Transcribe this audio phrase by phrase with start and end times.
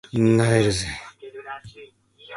[0.13, 0.87] 萎えるぜ